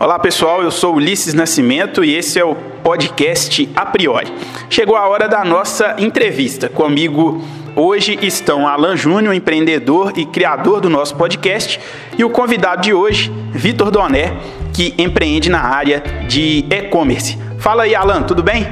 [0.00, 2.54] Olá pessoal, eu sou Ulisses Nascimento e esse é o
[2.84, 4.32] podcast A Priori.
[4.70, 6.68] Chegou a hora da nossa entrevista.
[6.68, 7.42] Comigo
[7.74, 11.80] hoje estão Alan Júnior, empreendedor e criador do nosso podcast,
[12.16, 14.36] e o convidado de hoje, Vitor Doné,
[14.72, 17.36] que empreende na área de e-commerce.
[17.58, 18.68] Fala aí, Alan, tudo bem?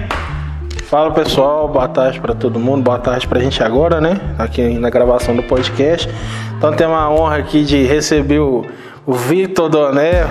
[0.85, 4.21] Fala pessoal, boa tarde para todo mundo, boa tarde para a gente agora, né?
[4.39, 6.09] Aqui na gravação do podcast.
[6.57, 8.65] Então tem uma honra aqui de receber o
[9.09, 10.25] Vitor Doné,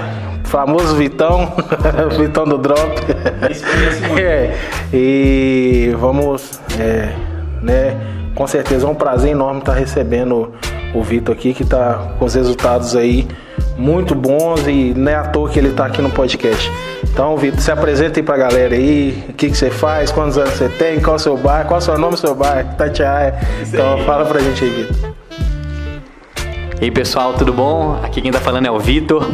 [0.55, 1.51] famoso Vitão,
[2.17, 2.79] Vitão do Drop.
[4.17, 4.55] é,
[4.93, 7.13] e vamos, é,
[7.61, 7.97] né?
[8.33, 10.53] Com certeza é um prazer enorme estar recebendo
[10.93, 13.27] o Vitor aqui, que está com os resultados aí
[13.77, 16.71] muito bons e não é à toa que ele está aqui no podcast.
[17.03, 20.53] Então, Vitor, se apresenta aí pra galera aí, o que, que você faz, quantos anos
[20.53, 23.35] você tem, qual é o seu bairro, qual é o seu nome, seu bairro, Tatiaia.
[23.61, 25.15] Então, fala pra gente aí, Vitor.
[26.79, 27.99] E aí, pessoal, tudo bom?
[28.01, 29.27] Aqui quem tá falando é o Vitor.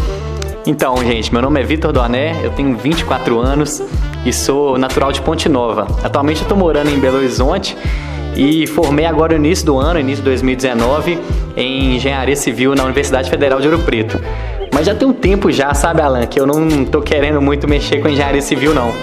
[0.66, 3.82] Então, gente, meu nome é Vitor Doné, eu tenho 24 anos
[4.24, 5.88] e sou natural de Ponte Nova.
[6.04, 7.76] Atualmente eu tô morando em Belo Horizonte
[8.36, 11.20] e formei agora no início do ano, início de 2019,
[11.58, 14.22] em Engenharia Civil na Universidade Federal de Ouro Preto.
[14.72, 18.00] Mas já tem um tempo já, sabe, Alan, que eu não tô querendo muito mexer
[18.00, 18.94] com engenharia civil, não.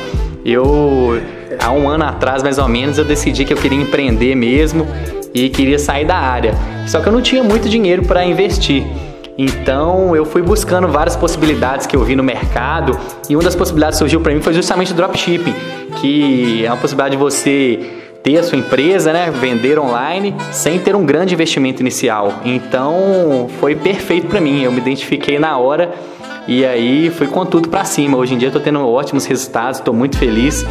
[0.44, 1.20] Eu,
[1.58, 4.86] há um ano atrás, mais ou menos, eu decidi que eu queria empreender mesmo
[5.34, 6.55] e queria sair da área.
[6.86, 8.86] Só que eu não tinha muito dinheiro para investir.
[9.39, 12.98] Então eu fui buscando várias possibilidades que eu vi no mercado
[13.31, 15.55] e uma das possibilidades que surgiu para mim foi justamente o dropshipping,
[16.00, 17.78] que é uma possibilidade de você
[18.20, 22.41] ter a sua empresa, né, vender online sem ter um grande investimento inicial.
[22.45, 25.95] Então foi perfeito para mim, eu me identifiquei na hora
[26.48, 28.16] e aí fui com tudo para cima.
[28.16, 30.64] Hoje em dia estou tendo ótimos resultados, estou muito feliz.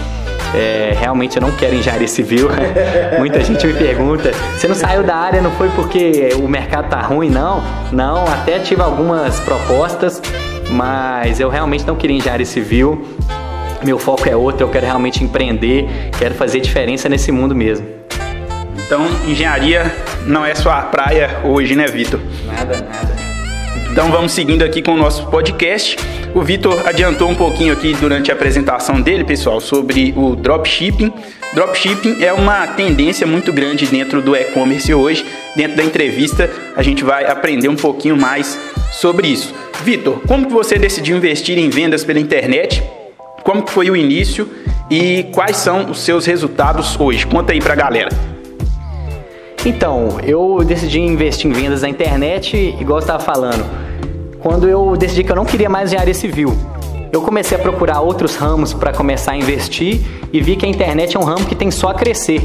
[0.55, 2.49] É, realmente eu não quero engenharia civil.
[3.19, 6.99] Muita gente me pergunta: você não saiu da área, não foi porque o mercado tá
[6.99, 7.29] ruim?
[7.29, 8.25] Não, não.
[8.25, 10.19] Até tive algumas propostas,
[10.71, 13.05] mas eu realmente não queria engenharia civil.
[13.83, 17.85] Meu foco é outro, eu quero realmente empreender, quero fazer diferença nesse mundo mesmo.
[18.83, 19.93] Então, engenharia
[20.25, 22.19] não é sua praia hoje, né, Vitor?
[22.47, 23.16] Nada, nada.
[23.97, 25.97] Então vamos seguindo aqui com o nosso podcast.
[26.35, 31.11] O Vitor adiantou um pouquinho aqui durante a apresentação dele, pessoal, sobre o dropshipping.
[31.55, 35.25] Dropshipping é uma tendência muito grande dentro do e-commerce hoje.
[35.55, 38.59] Dentro da entrevista, a gente vai aprender um pouquinho mais
[38.91, 39.51] sobre isso.
[39.83, 42.83] Vitor, como que você decidiu investir em vendas pela internet?
[43.41, 44.47] Como que foi o início
[44.91, 47.25] e quais são os seus resultados hoje?
[47.25, 48.36] Conta aí pra galera.
[49.67, 53.65] Então, eu decidi investir em vendas na internet, igual eu estava falando
[54.39, 56.55] quando eu decidi que eu não queria mais engenharia civil.
[57.11, 59.99] Eu comecei a procurar outros ramos para começar a investir
[60.31, 62.41] e vi que a internet é um ramo que tem só a crescer.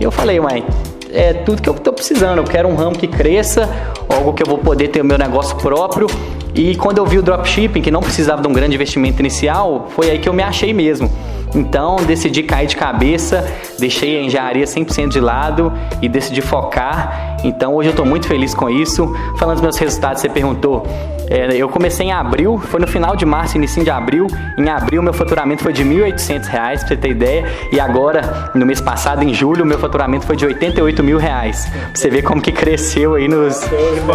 [0.00, 0.64] E eu falei, mãe,
[1.12, 2.38] é tudo que eu estou precisando.
[2.38, 3.70] Eu quero um ramo que cresça,
[4.08, 6.08] algo que eu vou poder ter o meu negócio próprio.
[6.52, 10.10] E quando eu vi o dropshipping, que não precisava de um grande investimento inicial, foi
[10.10, 11.08] aí que eu me achei mesmo.
[11.54, 13.48] Então decidi cair de cabeça,
[13.80, 17.38] deixei a engenharia 100% de lado e decidi focar.
[17.42, 19.12] Então hoje eu estou muito feliz com isso.
[19.38, 20.86] Falando dos meus resultados, você perguntou
[21.30, 24.26] é, eu comecei em abril, foi no final de março, início de abril.
[24.58, 27.44] Em abril, meu faturamento foi de R$ 1.800, pra você ter ideia.
[27.70, 31.66] E agora, no mês passado, em julho, meu faturamento foi de 88 mil reais.
[31.66, 33.64] Pra você ver como que cresceu aí nos,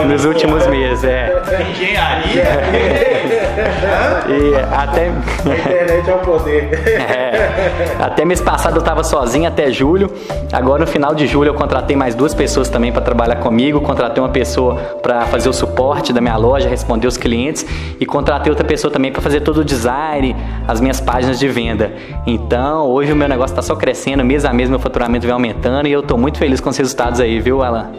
[0.05, 1.05] nos últimos meses.
[1.05, 1.41] É.
[1.71, 2.43] Engenharia?
[4.27, 5.07] e até...
[5.07, 6.65] A internet é o poder.
[7.15, 10.11] É, até mês passado eu estava sozinho até julho.
[10.51, 13.79] Agora no final de julho eu contratei mais duas pessoas também para trabalhar comigo.
[13.79, 17.65] Contratei uma pessoa para fazer o suporte da minha loja, responder os clientes
[17.99, 20.35] e contratei outra pessoa também para fazer todo o design,
[20.67, 21.93] as minhas páginas de venda.
[22.27, 25.87] Então, hoje o meu negócio está só crescendo, mês a mês meu faturamento vem aumentando
[25.87, 27.91] e eu estou muito feliz com os resultados aí, viu, Alan?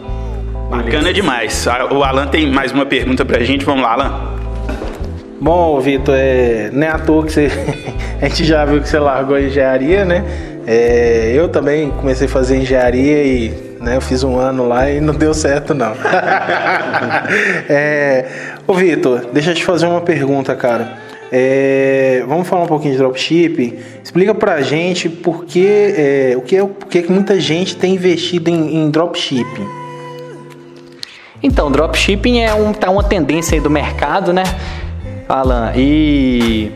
[0.69, 1.65] Bacana demais.
[1.91, 3.65] O Alan tem mais uma pergunta para a gente.
[3.65, 4.37] Vamos lá, Alan.
[5.39, 7.49] Bom, Vitor, é, nem à toa que você,
[8.21, 10.56] a gente já viu que você largou a engenharia, né?
[10.67, 13.95] É, eu também comecei a fazer engenharia e né?
[13.95, 15.93] Eu fiz um ano lá e não deu certo, não.
[17.69, 18.25] é,
[18.65, 20.97] ô, Vitor, deixa eu te fazer uma pergunta, cara.
[21.31, 23.77] É, vamos falar um pouquinho de dropshipping.
[24.03, 28.49] Explica pra gente por que, é, o que, é, por que muita gente tem investido
[28.49, 29.67] em, em dropshipping.
[31.43, 34.43] Então, dropshipping é um, tá uma tendência aí do mercado, né,
[35.29, 35.71] Alan?
[35.75, 36.71] E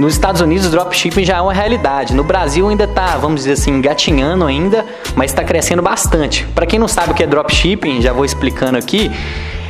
[0.00, 2.14] nos Estados Unidos, o dropshipping já é uma realidade.
[2.14, 4.82] No Brasil ainda está, vamos dizer assim, engatinhando ainda,
[5.14, 6.46] mas está crescendo bastante.
[6.54, 9.10] Para quem não sabe o que é dropshipping, já vou explicando aqui.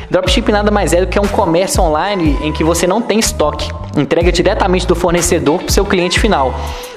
[0.08, 3.72] Dropshipping nada mais é do que um comércio online em que você não tem estoque,
[3.96, 6.54] entrega diretamente do fornecedor para o seu cliente final.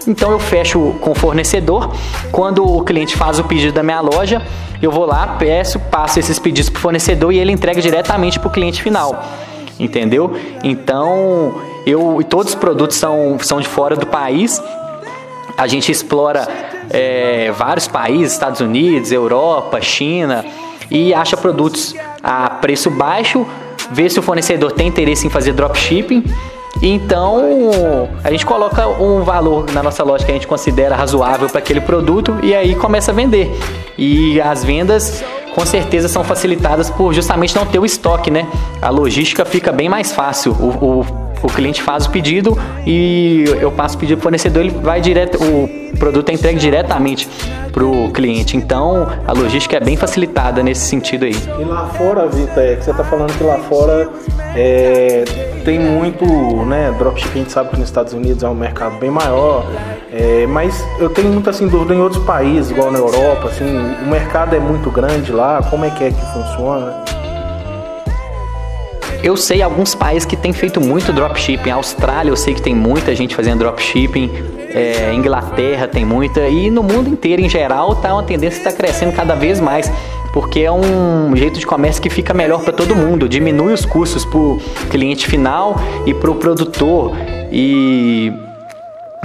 [0.07, 1.91] Então eu fecho com o fornecedor,
[2.31, 4.43] quando o cliente faz o pedido da minha loja,
[4.79, 8.47] eu vou lá, peço, passo esses pedidos para o fornecedor e ele entrega diretamente para
[8.47, 9.23] o cliente final.
[9.79, 10.37] Entendeu?
[10.63, 14.61] Então Eu, e todos os produtos são, são de fora do país.
[15.57, 16.47] A gente explora
[16.89, 20.45] é, vários países, Estados Unidos, Europa, China,
[20.89, 23.45] e acha produtos a preço baixo,
[23.91, 26.23] vê se o fornecedor tem interesse em fazer dropshipping.
[26.81, 31.59] Então a gente coloca um valor na nossa loja que a gente considera razoável para
[31.59, 33.57] aquele produto e aí começa a vender.
[33.97, 38.47] E as vendas com certeza são facilitadas por justamente não ter o estoque, né?
[38.81, 40.51] A logística fica bem mais fácil.
[40.53, 42.57] O, o o cliente faz o pedido
[42.87, 46.59] e eu passo o pedido para o fornecedor, ele vai direto, o produto é entregue
[46.59, 47.27] diretamente
[47.71, 48.55] para o cliente.
[48.55, 51.35] Então a logística é bem facilitada nesse sentido aí.
[51.59, 54.09] E lá fora, Vitor, é que você está falando que lá fora
[54.55, 55.23] é,
[55.65, 56.25] tem muito,
[56.65, 56.93] né?
[56.97, 59.65] Dropshipping, a gente sabe que nos Estados Unidos é um mercado bem maior,
[60.11, 63.65] é, mas eu tenho muito assim dúvida em outros países, igual na Europa, assim,
[64.03, 67.02] o mercado é muito grande lá, como é que é que funciona?
[69.23, 71.69] Eu sei alguns países que têm feito muito dropshipping.
[71.69, 74.29] A Austrália eu sei que tem muita gente fazendo dropshipping.
[74.69, 76.41] É, Inglaterra tem muita.
[76.49, 79.89] E no mundo inteiro, em geral, tá uma tendência que está crescendo cada vez mais.
[80.33, 83.29] Porque é um jeito de comércio que fica melhor para todo mundo.
[83.29, 84.59] Diminui os custos para o
[84.89, 87.13] cliente final e para o produtor.
[87.49, 88.33] E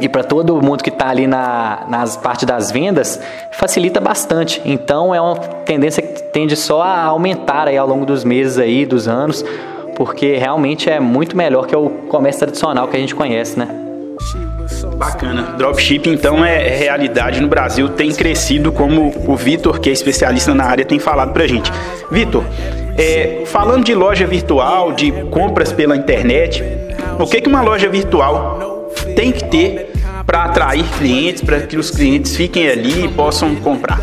[0.01, 4.63] e para todo mundo que está ali na, nas partes das vendas, facilita bastante.
[4.65, 8.87] Então é uma tendência que tende só a aumentar aí ao longo dos meses aí,
[8.87, 9.45] dos anos,
[9.99, 13.67] porque realmente é muito melhor que o comércio tradicional que a gente conhece, né?
[14.97, 15.57] Bacana.
[15.59, 20.55] Dropshipping, então, é, é realidade no Brasil, tem crescido, como o Vitor, que é especialista
[20.55, 21.73] na área, tem falado pra gente.
[22.13, 22.45] Vitor,
[22.97, 26.63] é, falando de loja virtual, de compras pela internet,
[27.19, 29.91] o que, que uma loja virtual tem que ter
[30.25, 33.99] para atrair clientes, para que os clientes fiquem ali e possam comprar?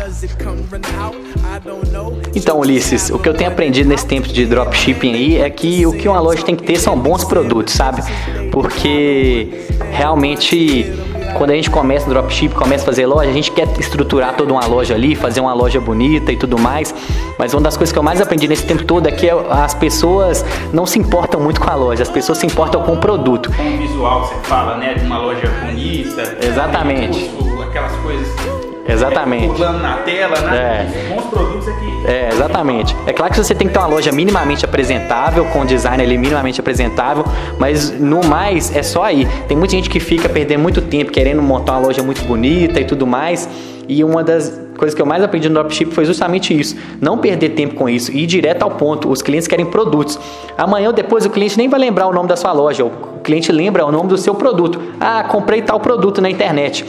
[2.34, 5.92] Então, Ulisses, o que eu tenho aprendido nesse tempo de dropshipping aí é que o
[5.92, 8.02] que uma loja tem que ter são bons produtos, sabe?
[8.50, 10.92] Porque realmente
[11.36, 14.52] quando a gente começa no dropship, começa a fazer loja, a gente quer estruturar toda
[14.52, 16.94] uma loja ali, fazer uma loja bonita e tudo mais.
[17.38, 20.44] Mas uma das coisas que eu mais aprendi nesse tempo todo é que as pessoas
[20.72, 23.50] não se importam muito com a loja, as pessoas se importam com o produto.
[23.54, 24.94] Com o visual, você fala, né?
[24.94, 26.38] De uma loja bonita.
[26.42, 27.30] Exatamente.
[27.68, 29.54] aquelas coisas Exatamente.
[29.54, 30.56] Pulando na tela, né?
[30.56, 31.14] É.
[31.14, 31.86] Bons produtos aqui.
[32.06, 32.96] É, exatamente.
[33.06, 36.60] É claro que você tem que ter uma loja minimamente apresentável, com design ali minimamente
[36.60, 37.24] apresentável,
[37.58, 39.26] mas no mais é só aí.
[39.48, 42.84] Tem muita gente que fica perdendo muito tempo querendo montar uma loja muito bonita e
[42.84, 43.48] tudo mais.
[43.88, 46.76] E uma das coisas que eu mais aprendi no dropship foi justamente isso.
[47.00, 49.08] Não perder tempo com isso e ir direto ao ponto.
[49.08, 50.18] Os clientes querem produtos.
[50.58, 52.84] Amanhã ou depois o cliente nem vai lembrar o nome da sua loja.
[52.84, 54.80] O cliente lembra o nome do seu produto.
[55.00, 56.84] Ah, comprei tal produto na internet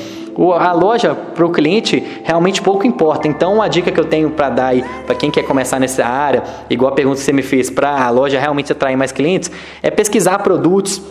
[0.53, 3.27] a loja para o cliente realmente pouco importa.
[3.27, 6.43] Então, uma dica que eu tenho para dar aí para quem quer começar nessa área,
[6.69, 9.51] igual a pergunta que você me fez, para a loja realmente atrair mais clientes,
[9.81, 11.01] é pesquisar produtos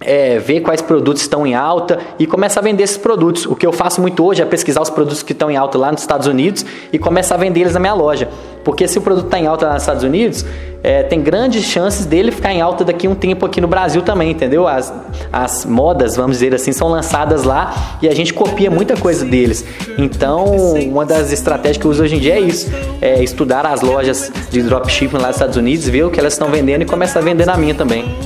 [0.00, 3.46] é, ver quais produtos estão em alta e começar a vender esses produtos.
[3.46, 5.90] O que eu faço muito hoje é pesquisar os produtos que estão em alta lá
[5.90, 8.28] nos Estados Unidos e começar a vender eles na minha loja.
[8.62, 10.44] Porque se o produto está em alta lá nos Estados Unidos,
[10.82, 14.02] é, tem grandes chances dele ficar em alta daqui a um tempo aqui no Brasil
[14.02, 14.66] também, entendeu?
[14.66, 14.92] As,
[15.32, 19.64] as modas, vamos dizer assim, são lançadas lá e a gente copia muita coisa deles.
[19.96, 20.44] Então,
[20.74, 22.70] uma das estratégias que eu uso hoje em dia é isso:
[23.00, 26.48] é estudar as lojas de dropshipping lá nos Estados Unidos, ver o que elas estão
[26.48, 28.25] vendendo e começar a vender na minha também.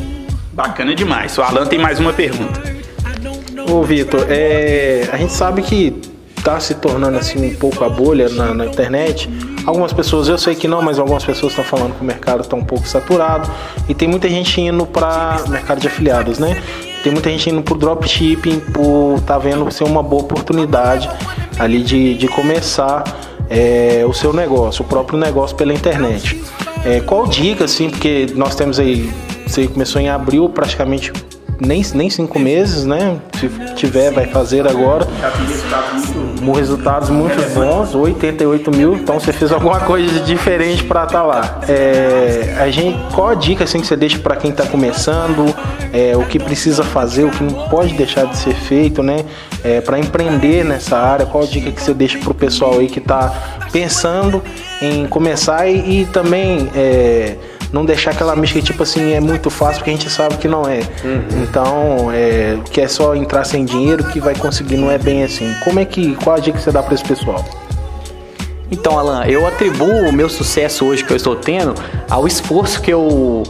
[0.61, 1.39] Bacana demais.
[1.39, 2.61] O Alan tem mais uma pergunta.
[3.71, 5.99] Ô Vitor, é, a gente sabe que
[6.37, 9.31] está se tornando assim um pouco a bolha na, na, internet.
[9.65, 12.57] Algumas pessoas, eu sei que não, mas algumas pessoas estão falando que o mercado está
[12.57, 13.51] um pouco saturado
[13.89, 16.63] e tem muita gente indo para mercado de afiliados, né?
[17.03, 21.09] Tem muita gente indo para dropshipping por tá vendo ser uma boa oportunidade
[21.59, 23.03] ali de, de começar
[23.49, 26.39] é, o seu negócio, o próprio negócio pela internet.
[26.85, 29.11] É, qual dica, assim, porque nós temos aí
[29.51, 31.13] você começou em abril, praticamente
[31.61, 33.19] nem, nem cinco meses, né?
[33.39, 35.07] Se tiver, vai fazer agora.
[36.55, 38.95] Resultados muito bons, 88 mil.
[38.95, 41.61] Então você fez alguma coisa diferente para estar tá lá.
[41.69, 45.55] É, a gente, qual a dica assim, que você deixa para quem está começando?
[45.93, 49.25] É, o que precisa fazer, o que não pode deixar de ser feito, né?
[49.63, 52.89] É, para empreender nessa área, qual a dica que você deixa para o pessoal aí
[52.89, 53.35] que está
[53.73, 54.43] pensando
[54.81, 57.37] em começar e, e também é,
[57.73, 60.69] não deixar aquela mística tipo assim, é muito fácil, porque a gente sabe que não
[60.69, 60.81] é.
[61.05, 61.43] Uhum.
[61.43, 65.55] Então, é, que é só entrar sem dinheiro que vai conseguir, não é bem assim.
[65.65, 67.45] Como é que, qual a dica que você dá para esse pessoal?
[68.71, 71.75] Então, Alan, eu atribuo o meu sucesso hoje que eu estou tendo
[72.09, 73.43] ao esforço que eu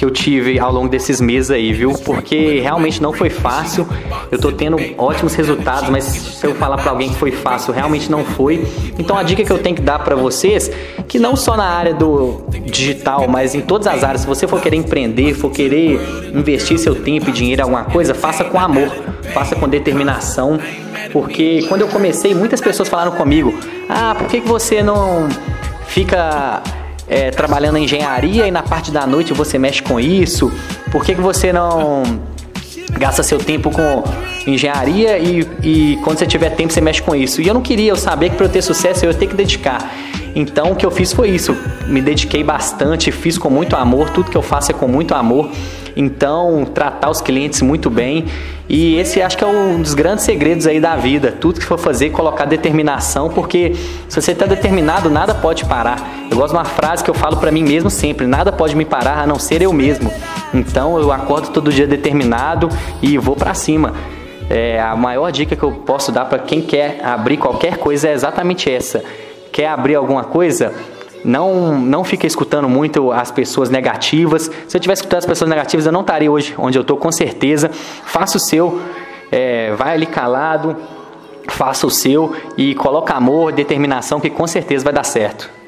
[0.00, 1.92] que eu tive ao longo desses meses aí, viu?
[1.92, 3.86] Porque realmente não foi fácil.
[4.30, 8.10] Eu tô tendo ótimos resultados, mas se eu falar para alguém que foi fácil, realmente
[8.10, 8.66] não foi.
[8.98, 10.70] Então a dica que eu tenho que dar para vocês,
[11.06, 14.58] que não só na área do digital, mas em todas as áreas, se você for
[14.62, 16.00] querer empreender, for querer
[16.34, 18.88] investir seu tempo e dinheiro em alguma coisa, faça com amor,
[19.34, 20.58] faça com determinação,
[21.12, 23.52] porque quando eu comecei, muitas pessoas falaram comigo:
[23.86, 25.28] "Ah, por que que você não
[25.88, 26.62] fica
[27.10, 30.50] é, trabalhando em engenharia e na parte da noite você mexe com isso?
[30.92, 32.04] Por que, que você não
[32.92, 34.04] gasta seu tempo com
[34.46, 37.42] engenharia e, e quando você tiver tempo você mexe com isso?
[37.42, 39.34] E eu não queria, eu sabia que para eu ter sucesso eu ia ter que
[39.34, 39.92] dedicar.
[40.36, 41.56] Então o que eu fiz foi isso,
[41.88, 45.50] me dediquei bastante, fiz com muito amor, tudo que eu faço é com muito amor.
[45.96, 48.26] Então, tratar os clientes muito bem.
[48.68, 51.32] E esse acho que é um dos grandes segredos aí da vida.
[51.32, 53.74] Tudo que for fazer, colocar determinação, porque
[54.08, 56.19] se você está determinado, nada pode parar.
[56.30, 58.84] Eu gosto de uma frase que eu falo para mim mesmo sempre: nada pode me
[58.84, 60.12] parar a não ser eu mesmo.
[60.54, 62.68] Então, eu acordo todo dia determinado
[63.02, 63.94] e vou para cima.
[64.48, 68.12] É, a maior dica que eu posso dar para quem quer abrir qualquer coisa é
[68.12, 69.02] exatamente essa.
[69.52, 70.72] Quer abrir alguma coisa?
[71.24, 74.50] Não, não fica escutando muito as pessoas negativas.
[74.68, 77.12] Se eu tivesse escutado as pessoas negativas, eu não estaria hoje onde eu estou, com
[77.12, 77.70] certeza.
[77.72, 78.80] Faça o seu,
[79.30, 80.76] é, vai ali calado,
[81.48, 85.59] faça o seu e coloca amor, determinação, que com certeza vai dar certo.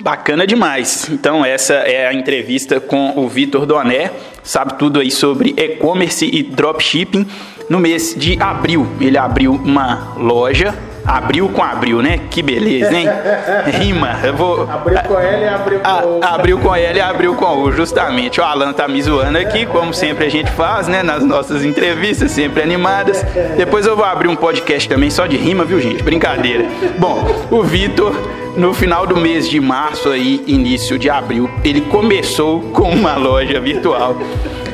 [0.00, 1.08] Bacana demais.
[1.10, 4.10] Então, essa é a entrevista com o Vitor Doné,
[4.42, 7.26] sabe tudo aí sobre e-commerce e dropshipping.
[7.68, 10.74] No mês de abril, ele abriu uma loja
[11.06, 12.18] Abriu com abril, né?
[12.28, 13.06] Que beleza, hein?
[13.78, 14.18] Rima.
[14.24, 14.68] Eu vou.
[14.68, 16.20] Abriu com L e abriu com U.
[16.22, 18.40] Abriu com L e abriu com U, justamente.
[18.40, 21.04] O Alan tá me zoando aqui, como sempre a gente faz, né?
[21.04, 23.24] Nas nossas entrevistas, sempre animadas.
[23.56, 26.02] Depois eu vou abrir um podcast também só de rima, viu, gente?
[26.02, 26.64] Brincadeira.
[26.98, 28.12] Bom, o Vitor,
[28.56, 33.60] no final do mês de março aí, início de abril, ele começou com uma loja
[33.60, 34.16] virtual.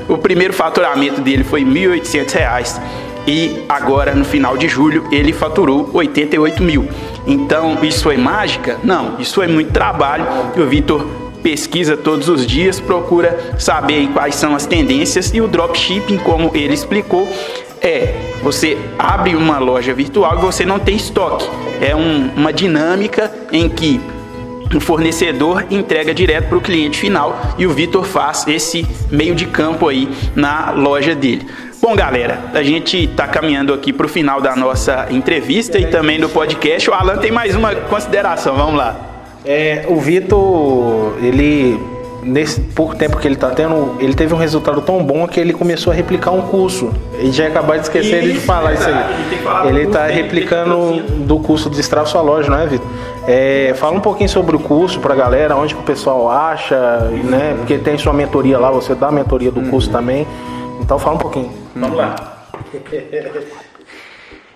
[0.08, 2.80] O primeiro faturamento dele foi R$ 1.800
[3.26, 6.88] e agora no final de julho ele faturou 88 mil.
[7.26, 8.78] Então isso foi mágica?
[8.82, 10.24] Não, isso foi muito trabalho.
[10.56, 11.06] O Vitor
[11.42, 16.72] pesquisa todos os dias, procura saber quais são as tendências e o dropshipping, como ele
[16.72, 17.28] explicou,
[17.82, 21.48] é você abre uma loja virtual e você não tem estoque.
[21.80, 24.00] É um, uma dinâmica em que
[24.74, 29.46] o fornecedor entrega direto para o cliente final e o Vitor faz esse meio de
[29.46, 31.46] campo aí na loja dele.
[31.80, 36.18] Bom, galera, a gente está caminhando aqui para o final da nossa entrevista e também
[36.20, 36.88] do podcast.
[36.88, 38.96] O Alan tem mais uma consideração, vamos lá.
[39.44, 41.78] É, o Vitor, ele
[42.22, 45.52] nesse pouco tempo que ele está tendo, ele teve um resultado tão bom que ele
[45.52, 46.92] começou a replicar um curso.
[47.18, 49.68] E já acabou de esquecer isso, de falar isso aí.
[49.68, 52.86] Ele está replicando do curso de Destrava Sua Loja, não é, Vitor?
[53.26, 56.76] É, fala um pouquinho sobre o curso para a galera, onde que o pessoal acha,
[57.24, 57.54] né?
[57.56, 59.92] Porque tem sua mentoria lá, você dá a mentoria do curso uhum.
[59.92, 60.26] também.
[60.80, 61.52] Então fala um pouquinho.
[61.74, 62.16] Vamos lá.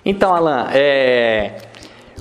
[0.04, 1.52] Então, Alan, é,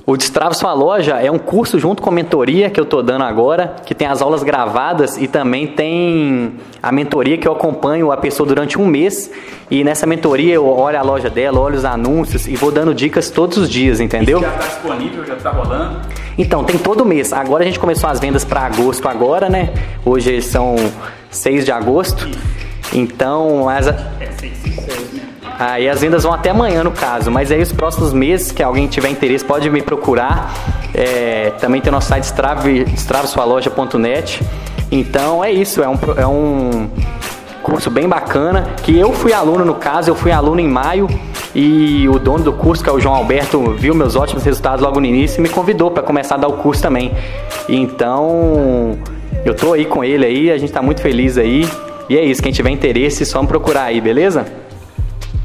[0.06, 3.24] o Destrava Sua Loja é um curso junto com a mentoria que eu estou dando
[3.24, 8.16] agora, que tem as aulas gravadas e também tem a mentoria que eu acompanho a
[8.16, 9.28] pessoa durante um mês.
[9.68, 13.30] E nessa mentoria eu olho a loja dela, olho os anúncios e vou dando dicas
[13.30, 14.40] todos os dias, entendeu?
[14.40, 16.00] já está disponível, já está rolando?
[16.38, 17.32] Então, tem todo mês.
[17.32, 19.74] Agora a gente começou as vendas para agosto agora, né?
[20.04, 20.76] Hoje são
[21.30, 22.28] 6 de agosto.
[22.92, 23.86] Então, as...
[25.58, 28.86] Aí as vendas vão até amanhã no caso, mas aí os próximos meses que alguém
[28.86, 30.54] tiver interesse pode me procurar.
[30.94, 32.24] É, também tem o nosso site
[32.96, 34.42] strave.net.
[34.90, 36.88] Então é isso, é um, é um
[37.62, 41.08] curso bem bacana que eu fui aluno no caso, eu fui aluno em maio
[41.54, 45.00] e o dono do curso, que é o João Alberto, viu meus ótimos resultados logo
[45.00, 47.12] no início e me convidou para começar a dar o curso também.
[47.68, 48.96] Então
[49.44, 51.68] eu tô aí com ele aí, a gente está muito feliz aí.
[52.08, 54.46] E é isso, quem tiver interesse, só me procurar aí, beleza?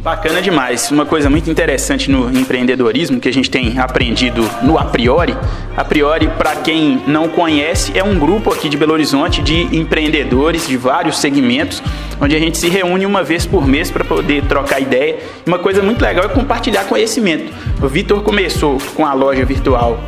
[0.02, 0.90] Bacana demais.
[0.90, 5.38] Uma coisa muito interessante no empreendedorismo que a gente tem aprendido no A Priori.
[5.78, 10.68] A Priori, para quem não conhece, é um grupo aqui de Belo Horizonte de empreendedores
[10.68, 11.84] de vários segmentos,
[12.20, 15.20] onde a gente se reúne uma vez por mês para poder trocar ideia.
[15.46, 17.54] Uma coisa muito legal é compartilhar conhecimento.
[17.80, 20.00] O Vitor começou com a loja virtual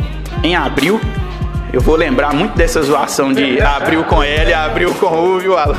[0.43, 0.99] em abril
[1.73, 5.75] eu vou lembrar muito dessa zoação de abriu com L, abriu com U, viu, Alan?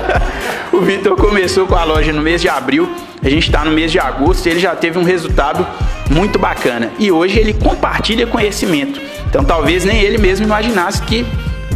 [0.72, 2.90] o Vitor começou com a loja no mês de abril,
[3.22, 5.66] a gente está no mês de agosto e ele já teve um resultado
[6.08, 6.90] muito bacana.
[6.98, 8.98] E hoje ele compartilha conhecimento.
[9.28, 11.26] Então talvez nem ele mesmo imaginasse que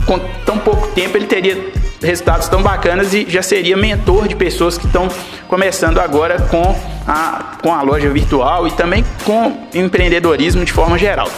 [0.06, 1.70] com tão pouco tempo ele teria
[2.02, 5.06] resultados tão bacanas e já seria mentor de pessoas que estão
[5.48, 6.74] começando agora com
[7.06, 11.30] a, com a loja virtual e também com empreendedorismo de forma geral.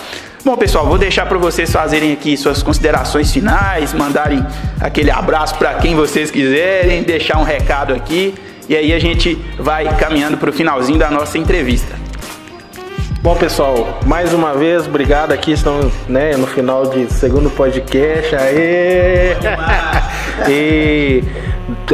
[0.46, 4.46] Bom, pessoal, vou deixar para vocês fazerem aqui suas considerações finais, mandarem
[4.80, 8.32] aquele abraço para quem vocês quiserem, deixar um recado aqui
[8.68, 11.96] e aí a gente vai caminhando para o finalzinho da nossa entrevista.
[13.22, 15.50] Bom, pessoal, mais uma vez, obrigado aqui.
[15.50, 18.36] Estamos né, no final de segundo podcast.
[18.36, 19.32] Aê!
[20.48, 21.24] e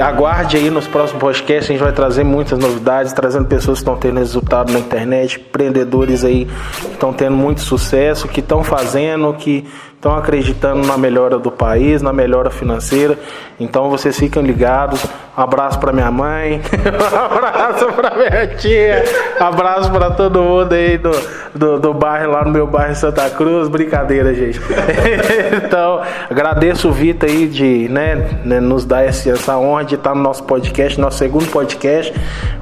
[0.03, 3.97] aguarde aí nos próximos podcasts, a gente vai trazer muitas novidades, trazendo pessoas que estão
[3.97, 6.47] tendo resultado na internet, empreendedores aí
[6.81, 9.67] que estão tendo muito sucesso, que estão fazendo, que
[10.03, 13.17] estão acreditando na melhora do país, na melhora financeira.
[13.61, 15.07] Então vocês fiquem ligados.
[15.35, 16.61] Abraço para minha mãe,
[17.15, 19.03] abraço para minha tia,
[19.41, 21.11] abraço para todo mundo aí do,
[21.55, 23.67] do, do, bairro, lá no meu bairro Santa Cruz.
[23.67, 24.61] Brincadeira, gente.
[25.65, 30.23] então, agradeço o Vitor aí de né, né, nos dar essa honra de estar no
[30.23, 32.13] nosso podcast, nosso segundo podcast.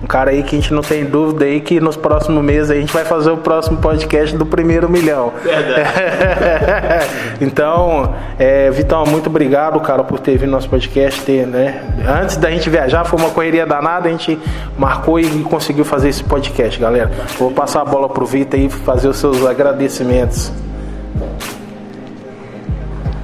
[0.02, 2.75] Um cara aí que a gente não tem dúvida aí que nos próximos meses a
[2.75, 5.33] gente vai fazer o próximo podcast do primeiro milhão.
[5.42, 7.09] Verdade.
[7.40, 11.21] então, é, Vitão, muito obrigado, cara, por ter vindo no nosso podcast.
[11.23, 14.38] Ter, né, antes da gente viajar, foi uma correria danada, a gente
[14.78, 17.11] marcou e conseguiu fazer esse podcast, galera.
[17.38, 20.52] Vou passar a bola pro Vitor aí fazer os seus agradecimentos.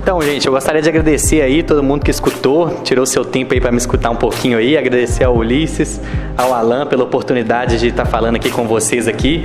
[0.07, 3.61] Então, gente, eu gostaria de agradecer aí todo mundo que escutou, tirou seu tempo aí
[3.61, 6.01] para me escutar um pouquinho aí, agradecer ao Ulisses,
[6.39, 9.45] ao Alan pela oportunidade de estar falando aqui com vocês aqui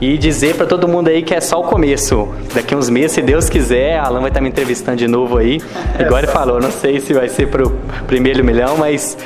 [0.00, 2.28] e dizer para todo mundo aí que é só o começo.
[2.52, 5.62] Daqui uns meses, se Deus quiser, a Alan vai estar me entrevistando de novo aí.
[6.00, 7.70] Igual ele falou, não sei se vai ser pro
[8.08, 9.16] primeiro milhão, mas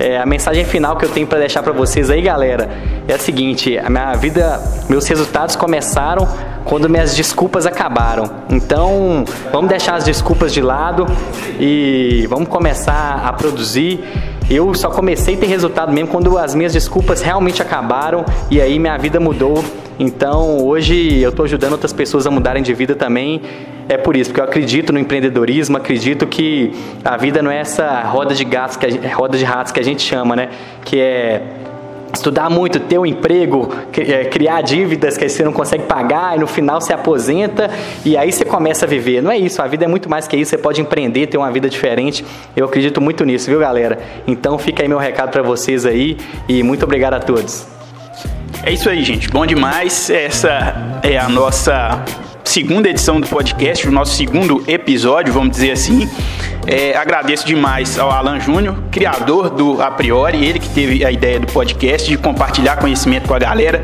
[0.00, 2.68] é, a mensagem final que eu tenho para deixar para vocês aí, galera,
[3.06, 6.26] é a seguinte: a minha vida, meus resultados começaram
[6.64, 8.30] quando minhas desculpas acabaram.
[8.50, 11.06] Então, vamos deixar as desculpas de lado
[11.60, 14.00] e vamos começar a produzir.
[14.48, 18.78] Eu só comecei a ter resultado mesmo quando as minhas desculpas realmente acabaram e aí
[18.78, 19.64] minha vida mudou.
[19.98, 23.40] Então, hoje eu estou ajudando outras pessoas a mudarem de vida também.
[23.88, 26.72] É por isso, porque eu acredito no empreendedorismo, acredito que
[27.04, 29.84] a vida não é essa roda de gatos, que a, roda de ratos que a
[29.84, 30.48] gente chama, né?
[30.84, 31.42] Que é
[32.14, 36.46] estudar muito, ter um emprego, é, criar dívidas que você não consegue pagar e no
[36.46, 37.70] final você aposenta
[38.04, 39.22] e aí você começa a viver.
[39.22, 41.50] Não é isso, a vida é muito mais que isso, você pode empreender, ter uma
[41.50, 42.24] vida diferente.
[42.56, 43.98] Eu acredito muito nisso, viu, galera?
[44.26, 46.16] Então fica aí meu recado para vocês aí
[46.48, 47.66] e muito obrigado a todos.
[48.62, 49.28] É isso aí, gente.
[49.28, 50.08] Bom demais.
[50.08, 52.02] Essa é a nossa
[52.44, 56.08] segunda edição do podcast, o nosso segundo episódio, vamos dizer assim.
[56.66, 61.40] É, agradeço demais ao Alan Júnior, criador do A Priori, ele que teve a ideia
[61.40, 63.80] do podcast, de compartilhar conhecimento com a galera.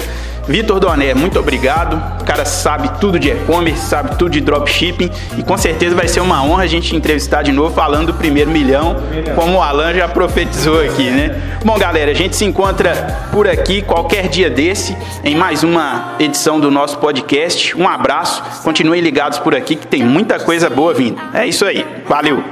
[0.51, 2.21] Vitor Doné, muito obrigado.
[2.21, 5.09] O cara sabe tudo de e-commerce, sabe tudo de dropshipping
[5.39, 8.51] e com certeza vai ser uma honra a gente entrevistar de novo falando do primeiro
[8.51, 8.97] milhão,
[9.37, 11.41] como o Alan já profetizou aqui, né?
[11.65, 16.59] Bom, galera, a gente se encontra por aqui qualquer dia desse em mais uma edição
[16.59, 17.77] do nosso podcast.
[17.79, 21.21] Um abraço, continuem ligados por aqui que tem muita coisa boa vindo.
[21.33, 21.87] É isso aí.
[22.09, 22.43] Valeu.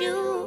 [0.00, 0.41] you.